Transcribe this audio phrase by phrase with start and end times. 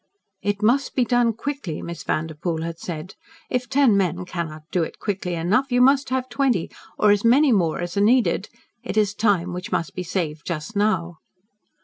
[0.41, 3.13] "It must be done QUICKLY," Miss Vanderpoel had said.
[3.51, 7.51] "If ten men cannot do it quickly enough, you must have twenty or as many
[7.51, 8.49] more as are needed.
[8.83, 11.19] It is time which must be saved just now."